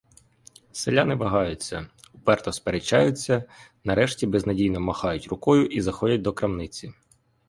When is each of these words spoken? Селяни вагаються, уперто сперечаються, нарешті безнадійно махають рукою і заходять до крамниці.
Селяни 0.73 1.15
вагаються, 1.15 1.87
уперто 2.13 2.51
сперечаються, 2.51 3.43
нарешті 3.83 4.27
безнадійно 4.27 4.79
махають 4.79 5.27
рукою 5.27 5.65
і 5.65 5.81
заходять 5.81 6.21
до 6.21 6.33
крамниці. 6.33 6.93